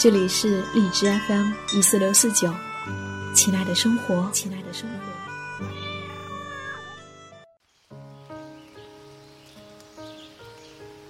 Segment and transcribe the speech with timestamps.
[0.00, 2.54] 这里是荔枝 FM 一四六四九，
[3.34, 5.66] 亲爱的生活，亲爱的生活。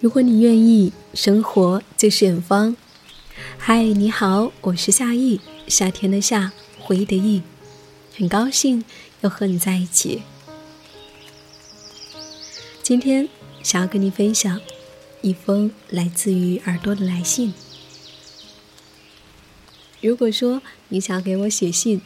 [0.00, 2.76] 如果你愿意，生活就是远方。
[3.56, 7.40] 嗨，你好，我是夏意，夏天的夏，回忆的忆，
[8.14, 8.84] 很高兴
[9.22, 10.20] 又和你在一起。
[12.82, 13.26] 今天
[13.62, 14.60] 想要跟你分享
[15.22, 17.54] 一封来自于耳朵的来信。
[20.04, 21.98] 如果说你想给我写信，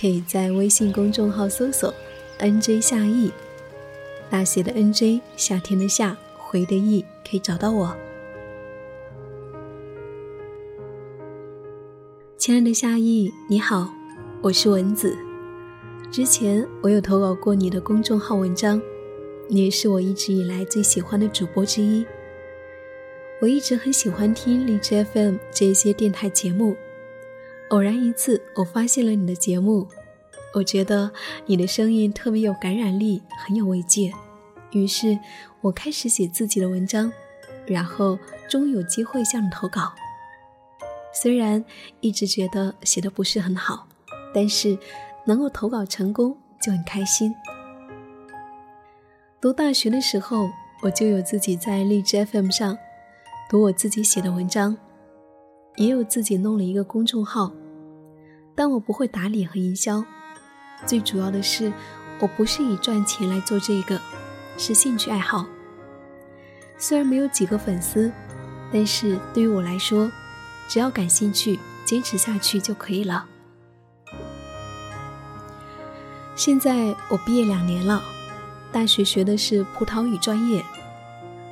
[0.00, 1.92] 可以在微信公众号搜索
[2.38, 3.30] “nj 夏意”，
[4.30, 7.94] 大写的 “nj”，夏天的夏，回的意，可以找到我。
[12.38, 13.92] 亲爱的夏意，你好，
[14.40, 15.14] 我是蚊子。
[16.10, 18.80] 之前我有投稿过你的公众号文章，
[19.48, 22.06] 你也是我一直以来最喜欢的主播之一。
[23.42, 26.74] 我一直很喜欢听荔枝 FM 这些电台节目。
[27.70, 29.88] 偶然一次，我发现了你的节目，
[30.52, 31.10] 我觉得
[31.46, 34.12] 你的声音特别有感染力，很有慰藉。
[34.70, 35.18] 于是，
[35.60, 37.10] 我开始写自己的文章，
[37.66, 39.92] 然后终于有机会向你投稿。
[41.12, 41.64] 虽然
[42.00, 43.88] 一直觉得写的不是很好，
[44.34, 44.76] 但是
[45.24, 47.34] 能够投稿成功就很开心。
[49.40, 50.50] 读大学的时候，
[50.82, 52.76] 我就有自己在荔枝 FM 上
[53.48, 54.76] 读我自己写的文章，
[55.76, 57.52] 也有自己弄了一个公众号。
[58.54, 60.04] 但我不会打理和营销，
[60.86, 61.72] 最主要的是，
[62.20, 64.00] 我不是以赚钱来做这个，
[64.56, 65.44] 是兴趣爱好。
[66.78, 68.12] 虽然没有几个粉丝，
[68.72, 70.10] 但是对于我来说，
[70.68, 73.26] 只要感兴趣，坚持下去就可以了。
[76.36, 78.02] 现在我毕业两年了，
[78.70, 80.64] 大学学的是葡萄语专业，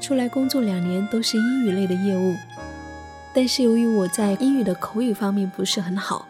[0.00, 2.34] 出来工作两年都是英语类的业务，
[3.36, 6.26] 但是由于我在英语的口语方面不是很好。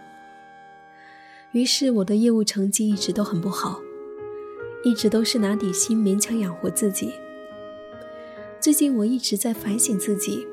[1.53, 3.81] 于是我的业务成绩一直都很不好，
[4.83, 7.15] 一直都是拿底薪勉强养活自己。
[8.59, 10.45] 最近我一直在反省自己，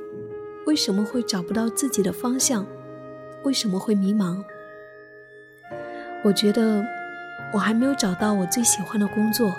[0.67, 2.63] 为什么会找不到自己的方向，
[3.41, 4.43] 为什么会迷茫？
[6.23, 6.85] 我觉得
[7.51, 9.51] 我还没有找到我最喜欢的工作，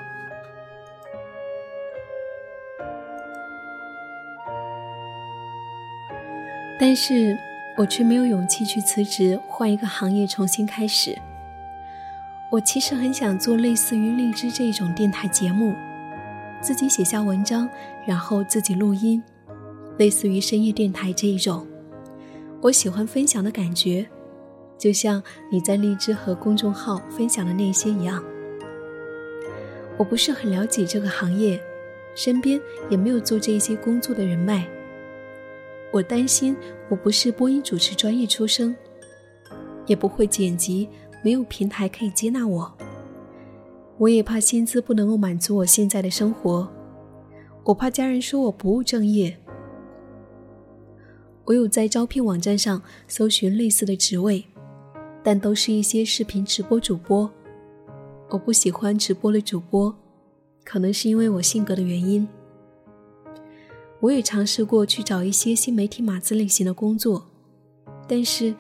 [6.79, 7.39] 但是
[7.77, 11.17] 我却没有勇气去辞职，换一个行业重新开始。
[12.51, 15.75] 我其实很想做类似于荔枝这一种电台节目，
[16.61, 17.69] 自己写下文章，
[18.07, 19.23] 然后自己录音，
[19.99, 21.67] 类似于深夜电台这一种。
[22.61, 24.07] 我喜欢分享的感觉，
[24.79, 28.23] 就像你在荔枝和公众号分享的那些一样。
[29.97, 31.61] 我不是很了解这个行业，
[32.15, 34.65] 身边也没有做这些工作的人脉。
[35.95, 36.57] 我担心
[36.89, 38.75] 我不是播音主持专业出身，
[39.87, 40.89] 也不会剪辑。
[41.23, 42.77] 没有平台可以接纳我，
[43.97, 46.69] 我也怕薪资不能够满足我现在的生活，
[47.63, 49.39] 我怕家人说我不务正业。
[51.45, 54.45] 我有在招聘网站上搜寻类似的职位，
[55.23, 57.31] 但都是一些视频直播主播，
[58.31, 59.95] 我不喜欢直播的主播，
[60.65, 62.27] 可能是因为我性格的原因。
[64.05, 67.25] 我也尝试过去找一些新媒体码字类型的工作，
[68.07, 68.55] 但是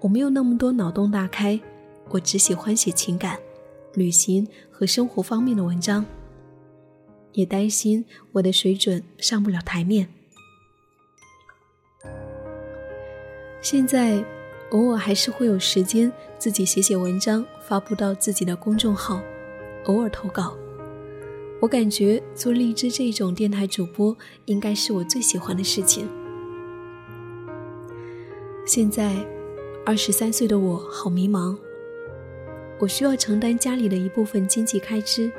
[0.00, 1.60] 我没有那么多脑洞大开。
[2.08, 3.38] 我只喜欢写情感、
[3.94, 6.04] 旅行和生活方面的文章，
[7.34, 10.08] 也担心我的水准上不了台面。
[13.60, 14.24] 现在
[14.72, 19.22] 偶尔还是会有时间自己写写文章，发布到自己的公众号，
[19.84, 20.58] 偶尔投稿。
[21.60, 24.16] 我感觉做荔枝这种电台主播
[24.46, 26.08] 应该是我最喜欢的事情。
[28.64, 29.14] 现在
[29.84, 31.54] 二十三岁的我，好迷茫。
[32.78, 35.30] 我需要承担家里的一部分经济开支。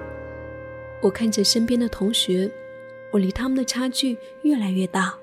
[1.01, 2.51] 我看着身边的同学，
[3.11, 5.15] 我离他们的差距越来越大。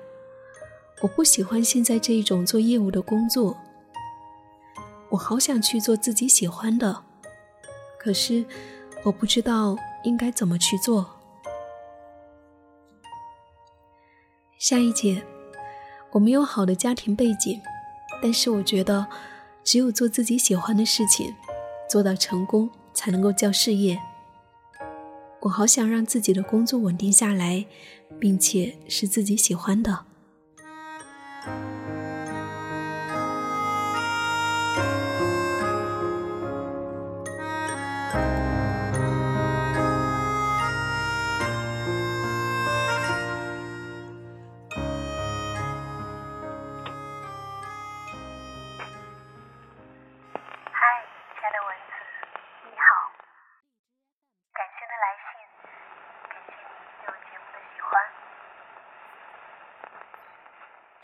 [1.01, 3.55] 我不喜欢现在这一种做业务的工作。
[5.07, 7.03] 我好想去做自己喜欢的，
[7.97, 8.43] 可是
[9.03, 11.09] 我不知道应该怎么去做。
[14.57, 15.23] 下一节，
[16.11, 17.61] 我没有好的家庭背景，
[18.21, 19.07] 但是我觉得，
[19.63, 21.33] 只有做自己喜欢的事情，
[21.89, 23.99] 做到成功才能够叫事业。
[25.41, 27.65] 我好想让自己的工作稳定下来，
[28.19, 30.05] 并且是自己喜欢的。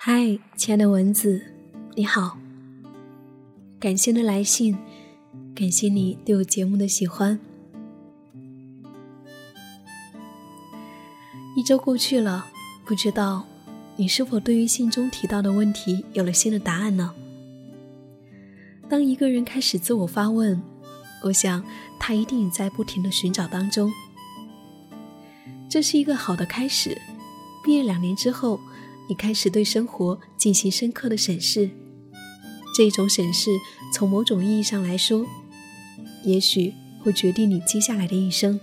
[0.08, 1.42] 嗨，亲爱的蚊子，
[1.96, 2.38] 你好。
[3.80, 4.78] 感谢的来信，
[5.56, 7.40] 感谢你对我节目的喜欢。
[11.58, 12.46] 一周过去了，
[12.86, 13.48] 不知道
[13.96, 17.16] 你是否对于信中提到的问题有了新的答案呢？
[18.88, 20.62] 当一个人开始自我发问，
[21.24, 21.66] 我想
[22.00, 23.92] 他一定在不停的寻找当中。
[25.68, 26.96] 这是一个好的开始。
[27.64, 28.60] 毕业两年之后。
[29.08, 31.70] 你开始对生活进行深刻的审视，
[32.76, 33.52] 这种审视
[33.94, 35.26] 从某种意义上来说，
[36.24, 36.74] 也许
[37.04, 38.60] 会决定你接下来的一生。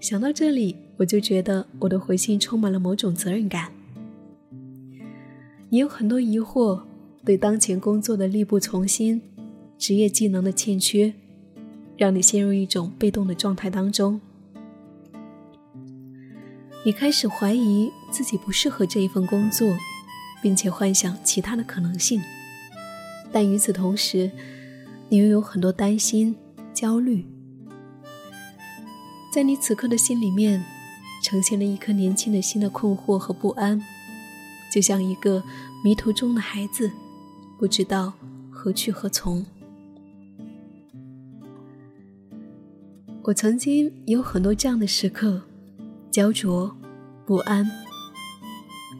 [0.00, 3.70] 想到这里，我就觉得我的回信充满了某种责任感。
[5.68, 6.82] 你有很多疑惑，
[7.24, 9.20] 对当前工作的力不从心，
[9.76, 11.12] 职业技能的欠缺，
[11.98, 14.20] 让你陷入一种被动的状态当中。
[16.82, 19.76] 你开始怀疑自己不适合这一份工作，
[20.42, 22.22] 并且幻想其他的可能性。
[23.32, 24.30] 但与此同时，
[25.08, 26.36] 你又有很多担心、
[26.74, 27.24] 焦虑。
[29.32, 30.64] 在你此刻的心里面，
[31.22, 33.80] 呈现了一颗年轻的心的困惑和不安，
[34.72, 35.42] 就像一个
[35.84, 36.90] 迷途中的孩子，
[37.58, 38.12] 不知道
[38.50, 39.46] 何去何从。
[43.22, 45.42] 我曾经有很多这样的时刻。
[46.10, 46.76] 焦灼、
[47.24, 47.64] 不安，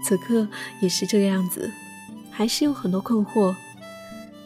[0.03, 0.49] 此刻
[0.81, 1.71] 也是这个样子，
[2.31, 3.55] 还是有很多困惑。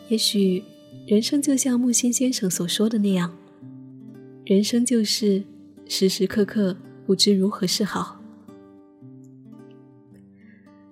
[0.08, 0.62] 也许
[1.06, 3.34] 人生就像木心先生所说的那样，
[4.44, 5.42] 人生就是
[5.86, 8.20] 时时刻刻不知如何是好。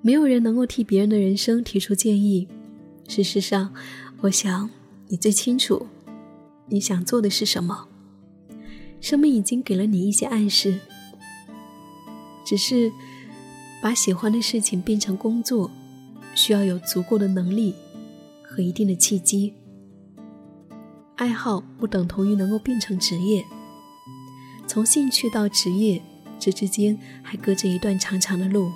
[0.00, 2.48] 没有人能够替别人的人生提出建议。
[3.06, 3.74] 事实上，
[4.22, 4.70] 我想
[5.08, 5.86] 你最清楚
[6.66, 7.88] 你想做的是什么。
[9.00, 10.80] 生命已经给了你一些暗示。
[12.44, 12.90] 只是
[13.82, 15.68] 把喜欢的事情变成工作，
[16.36, 17.74] 需要有足够的能力
[18.44, 19.52] 和一定的契机。
[21.16, 23.44] 爱好不等同于能够变成职业，
[24.68, 26.00] 从兴趣到职业，
[26.38, 28.70] 这之间还隔着一段长长的路。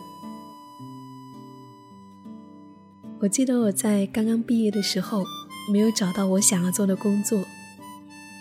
[3.20, 5.24] 我记得我在刚刚毕业的时候，
[5.72, 7.44] 没有找到我想要做的工作，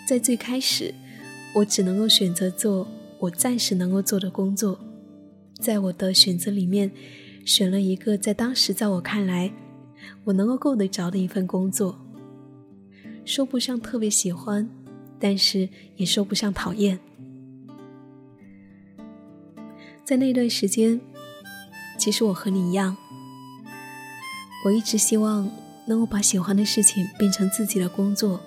[0.08, 0.92] 在最开始，
[1.54, 2.88] 我只能够选择做
[3.20, 4.80] 我暂时能够做的工作。
[5.58, 6.90] 在我的选择里面，
[7.44, 9.52] 选了一个在当时在我看来
[10.24, 11.98] 我能够够得着的一份工作，
[13.24, 14.68] 说不上特别喜欢，
[15.18, 16.98] 但是也说不上讨厌。
[20.04, 21.00] 在那段时间，
[21.98, 22.96] 其实我和你一样，
[24.64, 25.50] 我一直希望
[25.88, 28.40] 能够把喜欢的事情变成自己的工作，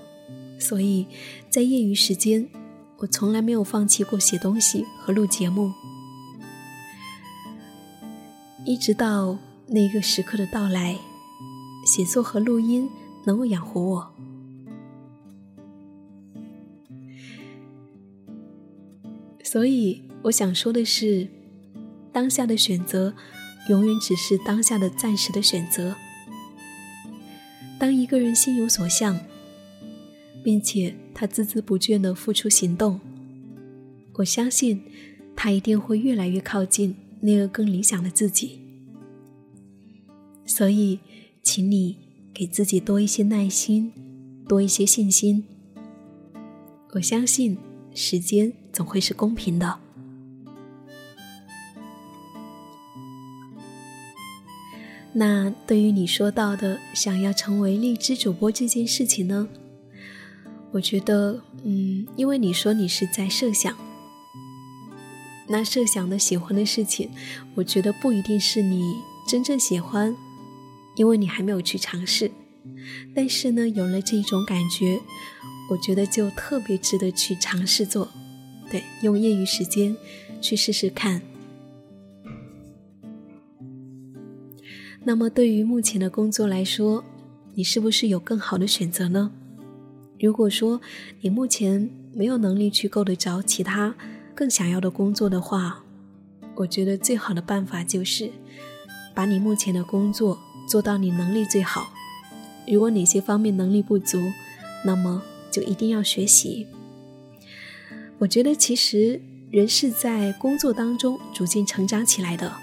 [0.57, 1.05] 所以
[1.49, 2.47] 在业余时间，
[2.97, 5.73] 我从来没有放弃过写东西和录节目。
[8.69, 9.35] 一直到
[9.65, 10.95] 那个时刻的到来，
[11.87, 12.87] 写作和录音
[13.25, 14.15] 能够养活我。
[19.43, 21.27] 所以我想说的是，
[22.13, 23.11] 当下的选择
[23.69, 25.95] 永远只是当下的暂时的选择。
[27.79, 29.19] 当一个人心有所向，
[30.43, 32.99] 并且他孜孜不倦的付出行动，
[34.13, 34.79] 我相信
[35.35, 36.95] 他一定会越来越靠近。
[37.21, 38.59] 那个更理想的自己，
[40.45, 40.99] 所以，
[41.43, 41.97] 请你
[42.33, 43.91] 给自己多一些耐心，
[44.47, 45.43] 多一些信心。
[46.93, 47.57] 我相信
[47.93, 49.79] 时间总会是公平的。
[55.11, 59.49] 那对于你说到的想要成为荔枝主播这件事情呢？
[60.71, 63.88] 我觉得，嗯，因为你说你是在设想。
[65.49, 67.09] 那设想的喜欢的事情，
[67.55, 68.95] 我觉得不一定是你
[69.27, 70.15] 真正喜欢，
[70.95, 72.31] 因为你还没有去尝试。
[73.15, 74.99] 但是呢，有了这种感觉，
[75.71, 78.07] 我觉得就特别值得去尝试做。
[78.69, 79.97] 对，用业余时间
[80.39, 81.21] 去试试看。
[85.03, 87.03] 那么，对于目前的工作来说，
[87.55, 89.31] 你是不是有更好的选择呢？
[90.19, 90.79] 如果说
[91.21, 93.95] 你目前没有能力去够得着其他
[94.39, 95.83] 更想要的工作的话，
[96.55, 98.31] 我觉得最好的办法就是
[99.13, 101.89] 把你目前的工作做到你能力最好。
[102.65, 104.17] 如果哪些方面能力不足，
[104.85, 106.67] 那么就一定要学习。
[108.17, 109.19] 我觉得其实
[109.51, 112.53] 人是在工作当中逐渐成长起来的，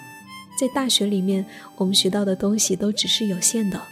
[0.59, 1.45] 在大学里面
[1.77, 3.83] 我们学到的东西都只是有限的。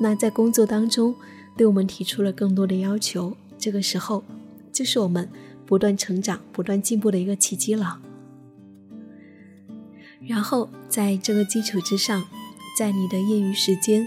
[0.00, 1.14] 那在工作当中，
[1.56, 4.24] 对我们提出了更多的要求，这个时候
[4.72, 5.28] 就是我们
[5.72, 8.02] 不断成长、不断进步的一个契机了。
[10.20, 12.22] 然后在这个基础之上，
[12.78, 14.06] 在你的业余时间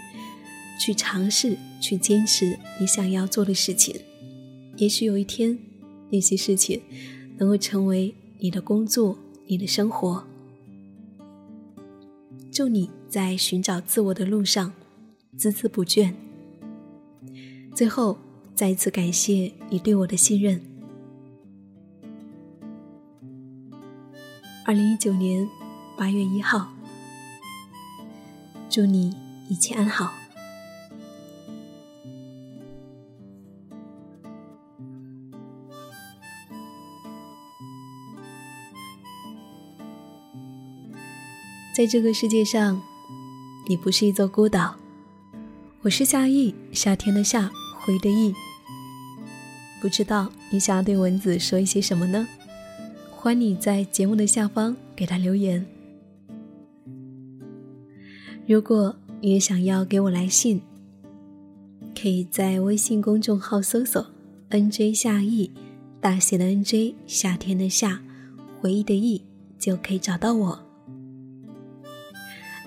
[0.80, 4.00] 去尝试、去坚持你想要做的事情，
[4.76, 5.58] 也许有一天
[6.12, 6.80] 那些事情
[7.40, 9.18] 能够成为你的工作、
[9.48, 10.24] 你的生活。
[12.52, 14.72] 祝你在寻找自我的路上。
[15.40, 16.14] 孜孜不倦。
[17.74, 18.20] 最后，
[18.54, 20.75] 再一次感谢你对我的信任。
[24.68, 25.48] 二零一九年
[25.96, 26.74] 八月一号，
[28.68, 29.16] 祝你
[29.48, 30.12] 一切安好。
[41.76, 42.82] 在这个世界上，
[43.68, 44.76] 你不是一座孤岛。
[45.84, 48.34] 我是夏意，夏天的夏，回的意。
[49.80, 52.28] 不知道你想要对蚊子说一些什么呢？
[53.26, 55.66] 欢迎你在节目的下方给他留言。
[58.46, 60.62] 如果你也想要给我来信，
[62.00, 64.06] 可以在微信公众号搜索
[64.52, 65.50] “nj 夏意”，
[66.00, 68.00] 大写的 “nj”，夏天的夏，
[68.62, 69.24] 回忆的忆，
[69.58, 70.60] 就可以找到我。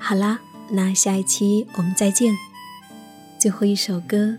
[0.00, 0.40] 好啦，
[0.72, 2.34] 那下一期我们再见。
[3.38, 4.36] 最后一首歌，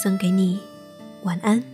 [0.00, 0.60] 送给你，
[1.24, 1.73] 晚安。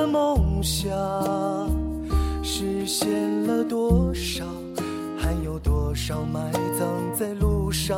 [0.61, 0.93] 梦想
[2.43, 3.09] 实现
[3.47, 4.45] 了多少？
[5.17, 7.97] 还有多少埋葬在路上？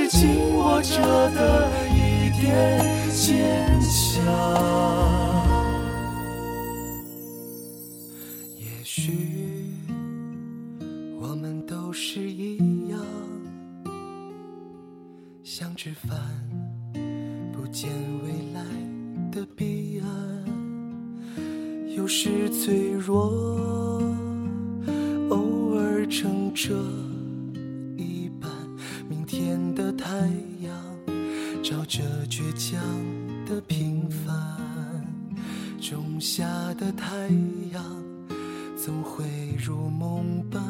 [0.00, 1.00] 是紧握着
[1.32, 4.22] 的一点坚强。
[8.56, 9.74] 也许
[11.20, 13.00] 我们都是一样。
[15.42, 16.16] 像吃饭，
[17.52, 17.90] 不见
[18.22, 18.62] 未来
[19.32, 20.08] 的彼岸。
[21.96, 24.00] 有时脆弱，
[25.30, 26.72] 偶尔撑着。
[29.48, 30.10] 天的太
[30.60, 30.70] 阳，
[31.62, 32.78] 照着倔强
[33.46, 34.36] 的平凡。
[35.80, 37.30] 种下的太
[37.72, 37.82] 阳，
[38.76, 39.24] 总会
[39.58, 40.62] 如梦般。